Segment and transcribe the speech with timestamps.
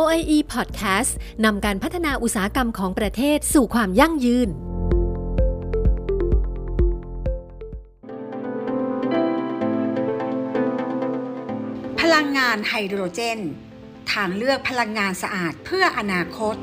[0.00, 1.12] OIE Podcast
[1.44, 4.48] นำการพัฒนาอุตสาหกรรมของประเทศสู่ความยั่งยืน
[12.00, 13.38] พลังงานไฮโดรเจน
[14.12, 16.56] ทางเลือกพลังงานสะอาดเพื่ออนาคต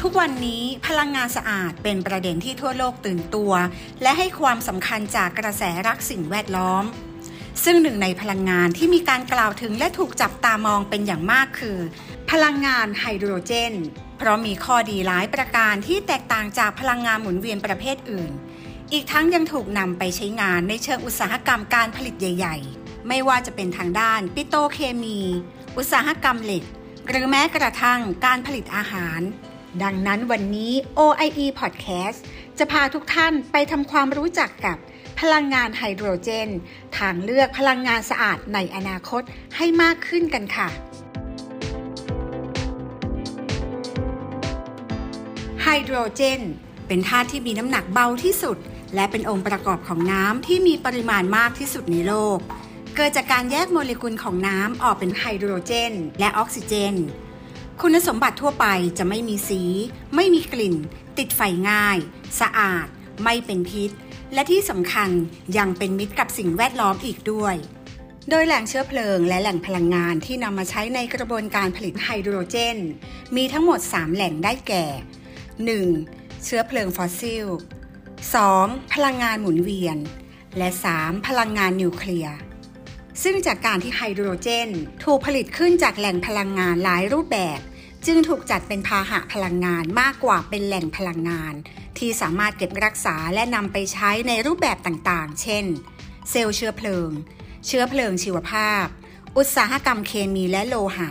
[0.00, 3.52] ทุกวันนี้พลังงานสะอาดเป็นประเด็นที่ทั่วโลกตื่นตัว
[4.02, 6.84] และให้ความสำคัญจากกระแสรักสิ่งแวดล้อม
[7.64, 11.78] ซึ่งหนึ่งในพลังงานที่มีการกล่าวถึงและถูกจับตามองเป็นอย่างมากคือ
[12.30, 13.74] พลังงานไฮโดรเจน
[14.18, 18.32] เพราะมีข้อดีหลายประการที่แตกต่างจากพลังงานหมุนเวียนประเภทอื่น
[18.92, 25.18] อีกทั้งยังถูกนำไปใช้งานในเชิงอุตสาหกรรมการผลิตใหญ่ ๆ ไม่ว่าจะเป็นทางด้านปิโตเคมี
[25.76, 26.64] อุตสาหกรรมเหล็ก
[27.08, 29.20] หรือแม้กระทั่งการผลิตอาหาร
[29.82, 32.18] ดังนั้นวันนี้ OIE Podcast
[32.58, 34.76] จะพาทุกท่านไปทำความรู้จักกับ
[35.20, 36.48] พลังงานไฮโดรเจน
[36.98, 39.22] ทางเลือกพลังงานสะอาดในอนาคต
[39.56, 40.68] ให้มากขึ้นกันค่ะ
[45.62, 46.40] ไฮโดรเจน
[46.88, 48.58] เป็นธาตุที่มีน้ำหนักเบาที่สุด
[48.94, 52.38] และเป็นองค์ประกอบของน้ำที่มีปริมาณมากที่สุดในโลก
[52.96, 56.94] เกิดจากการแยกโมเลกุลของน้ำออกเป็นไฮโดรเจน และออกซิเจน
[57.82, 58.66] คุณสมบัติทั่วไป
[58.98, 59.62] จะไม่มีสี
[60.14, 60.76] ไม่มีกลิ่น
[61.18, 61.98] ติดไฟง่าย
[62.40, 62.86] สะอาด
[63.24, 63.90] ไม่เป็นพิษ
[64.34, 65.10] และที่สำคัญ
[65.58, 67.54] ยังเป็นมิตรกับสิ่งแวดล้อมอีกด้วย
[68.30, 72.78] โดยแหล่งเชื้อเพลิงและแหล่งพลังงานที่นำมาใช้ในกระบวนการผลิตไฮโดรเจน
[73.36, 74.84] มีทั้งหมด 3 แหล่งได้แก่
[75.84, 76.44] 1.
[76.44, 77.46] เชื้อเพลิงฟอสซิล
[78.18, 78.92] 2.
[78.92, 79.98] พลังงานหมุนเวียน
[80.58, 81.26] และ 3.
[81.26, 82.36] พลังงานนิวเคลียร์
[83.22, 84.68] ซึ่งจากการที่ไฮโดรเจน
[85.04, 87.60] ถูกผลิตขึ้นจากแหล่งพลังงานหลายรูปแบบ
[88.06, 91.54] จึงถูกจัดเป็นพาหะพลังงานมากกว่าเป็นแหล่งพลังงาน
[91.98, 95.64] ที่สามารถเก็บรักษาและนำไปใช้ในรูปแบบต่างๆ เช่น
[96.30, 97.10] เซลล์เชื้อเพลิง
[97.66, 98.84] เชื้อเพลิงชีวภาพ
[99.36, 101.10] อุตสาหกรรมเคมีและโลหะ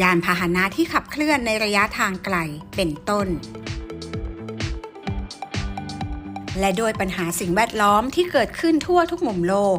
[0.00, 2.36] ยานพาหนะที่ขับเคลื่อนในระยะทางไกล
[2.76, 3.28] เป็นต้น
[6.60, 9.78] และโดยปัญหาสิ่งแวดล้อมที่เกิดขึ้นทั่วทุกมุมโลก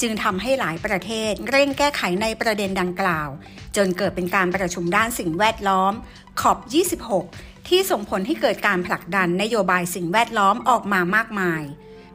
[0.00, 3.28] จึงทำให้หลายประเทศเร่งแก้ไขในประเด็นดังกล่าว
[3.76, 5.92] จนเกิดเป็นการประชุมด้านสิ่งแวดล้อม
[6.40, 6.58] ขอบ
[7.12, 11.62] 26 ที่ส่งผลให้เกิดการผลักดันนโยบายสิ่งแวดล้อมออกมามากมาย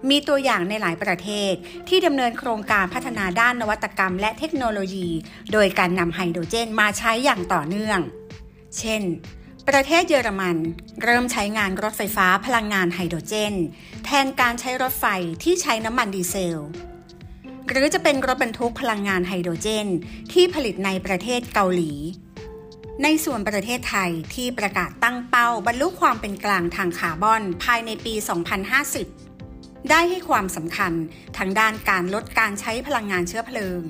[0.09, 1.53] มีตัวอย่างในหลายประเทศ
[1.87, 5.09] ที่ดำเนินโครงการพัฒนาด้านนวัตกรรมและเทคโนโลยี
[5.53, 7.99] โดยการนำไฮโดรเจนมาใช้อย่างต่อเนื่อง
[8.77, 9.01] เช่น
[9.69, 10.57] ประเทศเยอรมัน
[11.03, 13.53] เริ่มใช้งานรถไฟฟ้าพลังงานไฮโดรเจน
[14.05, 15.05] แทนการใช้รถไฟ
[15.43, 16.59] ที่ใช้น้ำมันดีเซล
[17.71, 19.87] หรือจะเป็นรถบรรทุกพลังงานไฮโดรเจน
[20.33, 21.93] ที่ผลิตในประเทศเกาหลี
[23.03, 28.13] ในส่วนประเทศไทยที่ประกาศตั้งเป้าบรรลุความเป็นกลางทางคาร์บอนภายในปี
[29.21, 30.93] 2050ได้ให้ความสำคัญ
[31.37, 33.81] ทั้งด้านการลดการใช้พลังงานเชื้อเพลิง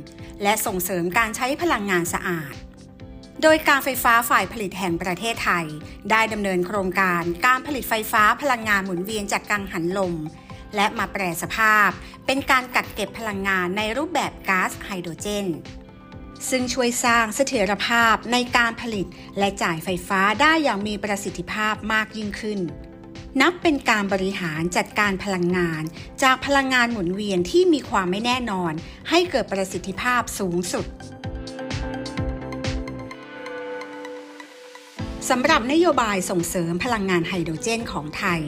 [0.44, 2.53] และส่งเสริมการใช้พลังงานสะอาด
[3.42, 5.66] โดยการไฟฟ้าฝ่ายผลิตแห่งประเทศไทย
[6.12, 10.13] ได้ดำเนินโครงการการผลิตไฟฟ้าพลังงานหมุนเวียนจากกังหันลม
[10.75, 11.89] และมาแปรสภาพ
[12.25, 15.47] เป็นการกักเก็บพลังงานในรูปแบบก๊าซไฮโดรเจน
[16.49, 19.07] ซึ่งช่วยสร้างเสถียรภาพในการผลิต
[19.39, 22.59] และจ่ายไฟฟ้าได้อย่างมีประสิทธิภาพมากยิ่งขึ้น
[23.41, 25.83] นับเป็นการบริหารจัดการพลังงาน
[26.23, 28.73] จากพลังงานหมุนเวียนที่มีความไม่แน่นอน
[29.09, 30.85] ให้เกิดประสิทธิภาพสูงสุด
[35.29, 38.41] สำหรับนโยบายส่งเสริมพลังงานไฮโดรเจนของไทย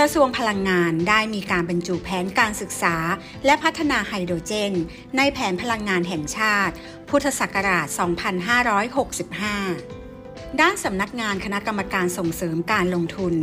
[0.00, 2.96] กระทรวงพลังงานได้มีการบรรจุแผนการศึกษา
[3.44, 4.72] และพัฒนาไฮโดรเจน
[5.16, 6.74] ในแผนพลังงานแห่งชาติ
[7.08, 7.86] พุทธศักราช
[9.62, 13.34] 2565ด้านสำนักงานคณะกรรมการส่งเสริมการลงทุน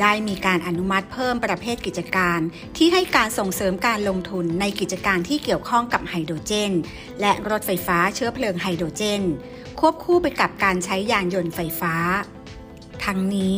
[0.00, 2.40] ได้มีการอนุมัติเพิ่มประเภทกิจการ
[2.76, 6.72] ที่ให้การส่งเสริมการลงทุนในกิจการที่เกี่ยวข้องกับไฮโดรเจน
[7.20, 9.22] และรถไฟฟ้าเชื้อเพลิงไฮโดรเจน
[9.80, 11.94] ควบคู่ไปกับการใช้ยานยนต์ไฟฟ้า
[13.04, 13.56] ทั้งนี้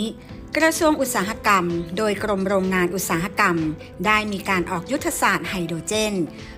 [0.59, 1.65] กระทรวงอุตสาหกรรม
[1.97, 3.57] โดยกรมโรงงานอุตสาหกรรม
[4.07, 6.15] ได้มีการออกยุทธศาสตร์ไฮโดรเจน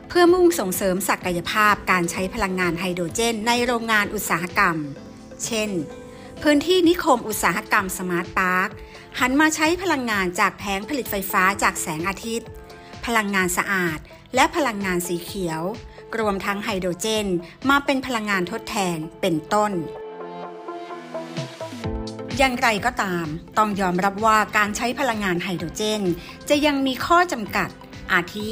[0.09, 4.77] เพื่อมุ่งส่งเสริมศักยภาพการใช้พลังงานไฮโดรเจน ในโรงงานอุตสาหกรรม
[5.45, 5.71] เช่น
[6.43, 8.69] พื้นที่นิคมอุตสาหกรรม Smart Park
[9.21, 12.49] หันมาใช้พลังงานจากแผงผลิตไฟฟ้าจากแสงอาทิตย์
[13.07, 13.99] พลังงานสะอาด
[14.35, 15.63] และพลังงานสีเขียว
[16.19, 17.27] รวมทั้งไฮโดรเจน
[17.71, 19.73] มาเป็นพลังงานทดแทนเป็นต้น
[22.39, 23.27] อย่างไรก็ตาม
[23.59, 26.03] ต้องยอมรับว่าการใช้พลังงานไฮโดรเจน
[26.49, 27.69] จะยังมีข้อจำกัด
[28.13, 28.47] อาทิ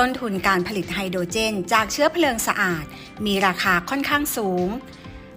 [0.00, 2.84] ต้นทุนการผลิตไฮโดรเจน จากเชื้อเพลิงสะอาด
[3.26, 4.68] มีราคาค่อนข้างสูง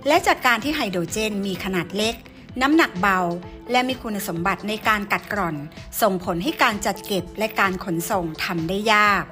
[0.07, 2.15] และจากการที่ไฮโดรเจนมีขนาดเล็ก
[2.61, 3.19] น้ำหนักเบา
[3.71, 5.55] และมีคุณสมบัติในการกัดกร่อน
[6.01, 9.23] ส่งผลให้การจัดเก็บและการขนส่งทำได้ยาก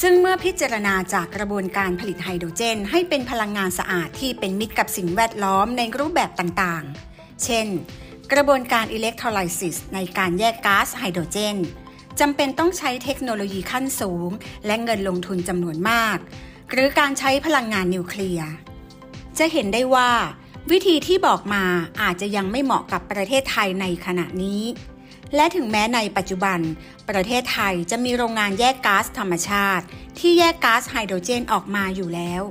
[0.00, 7.13] ซึ่งเมื่อพิจารณาจากกระบวนการผลิตไฮโดรเจน ให้เป็นพลังงานสะอาดที่เป็นมิตรกับสิ่งแวดล้อมในรูปแบบต่างๆ
[7.44, 7.66] เช่น
[8.32, 11.56] กระบวนการอิเล็กโทรไลซิสในการแยกก๊าซไฮโดรเจน
[12.20, 14.30] จำเป็นต้องใช้เทคโนโลยีขั้นสูง
[14.66, 16.18] และเงินลงทุนจำนวนมาก
[16.70, 18.50] หรือการใช้พลังงานนิวเคลียร์
[19.38, 20.10] จะเห็นได้ว่า
[20.70, 21.64] วิธีที่บอกมา
[22.02, 24.62] อาจจะยังไม่เหมาะกับประเทศไทยในขณะนี้
[25.34, 26.58] และถึงแม้ในปัจจุบัน
[27.08, 29.84] ประเทศไทยจะมีโรงงานแยกก๊าซธรรมชาติ
[30.18, 32.42] ที่แยกก๊าซไฮโดรเจนออกมาอยู่แล้ว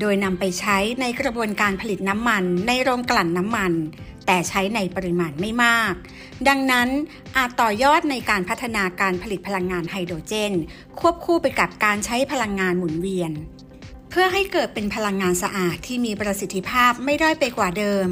[0.00, 3.72] โดยนำไปใช้ในกระบวนการผลิตน้ำมันในโรงกลั่นน้ำมัน
[4.26, 5.94] แต่ใช้ในปริมาณไม่มาก
[6.48, 6.88] ดังนั้น
[7.36, 10.52] อาจต่อยอดในการพัฒนาการผลิตพลังงานไฮโดรเจน
[11.00, 13.32] ควบคู่ไปกับการใช้พลังงานหมุนเวียน
[14.10, 18.08] เพื่อให้เกิดเป็นพลังงานสะอาดที่มีประสิทธิภาพไม่ด้อยไปกว่าเดิม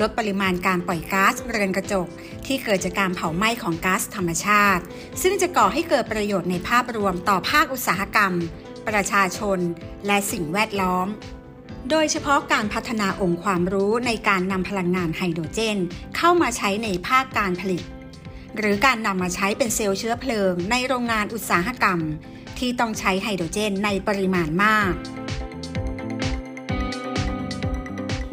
[0.00, 2.08] ลดปริมาณการปล่อยก๊าซเรือนกระจก
[2.46, 4.82] ที่เกิดจากการเผาไหม้ของก๊าซธรรมชาติ
[5.22, 8.32] ซึ่งจะก่อให้เกิดประโยชน์ในภาพรวมต่อภาคอุตสาหกรรม
[8.88, 9.58] ประชาชน
[10.06, 11.06] และสิ่งแวดล้อม
[11.90, 15.78] โดยเฉพาะการพัฒนาองค์ความรู้ในการนำพลังงานไฮโดรเจน
[16.16, 17.82] เข้ามาใช้ในภาคการผลิต
[18.56, 22.00] หรือการนำมาใช้เป็นเซลล์เชื้อเพลิง ในโรงงานอุตสาหกรรม
[22.58, 24.92] ที่ต้องใช้ไฮโดรเจนในปริมาณมาก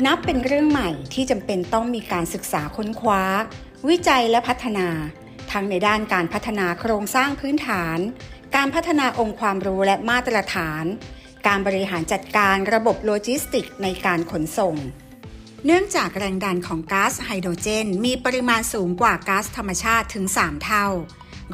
[0.06, 3.24] นับเป็นเรื่องใหม่ที่จำเป็นต้องมีการศึกษาค้นคว้า
[3.90, 4.88] วิจัยและพัฒนา
[5.52, 7.98] ทั้งในด้านการพัฒนาโครงสร้างพื้นฐาน
[8.56, 10.84] การพัฒนาองค์ความรู้และมาตรฐาน
[11.48, 14.76] การบริหารจัดการระบบโลจิสติกในการขนส่ง
[15.66, 20.86] เนื่องจากแรงดันของก๊าซไฮโดรเจน มีปริมาณสูงกว่าก๊าซธรรมชาติถึง 3 เท่า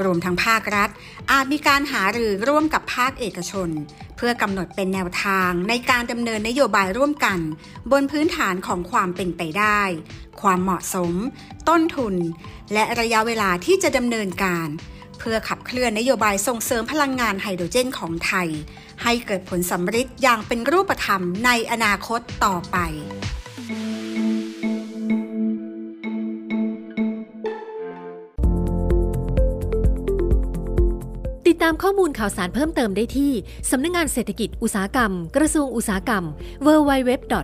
[0.03, 0.89] รวมทั้งภาครัฐ
[1.31, 3.69] อาจมีการหารือร่วมกับภาคเอกชน
[4.15, 7.39] เพื่อกำหนดเป็นแนวทางในการดำเนินนโยบายร่วมกัน
[7.92, 9.81] บนพื้นฐานของความเป็นไปได้
[10.42, 11.13] ความเหมาะสม
[11.69, 12.15] ต้นทุน
[12.74, 14.68] และระยะเวลาที่จะดำเนินการ
[15.19, 18.50] เพื่อขับเคลื่อนนโยบายส่งเสริมพลังงานไฮโดรเจนของไทย
[19.03, 22.77] ให้เกิดผลสำฤทธิ์อย่างเป็นรูปธรรมในอนาคตต่อไป
[31.47, 33.31] ติดตามข้อมูลข่าวสารเพิ่มเติมได้ที่
[33.69, 36.23] สำนักงงานเศรษฐกิจอุตสาหกรรม กระทรวงอุตสาหกรรม
[36.65, 37.35] www.oie.go.th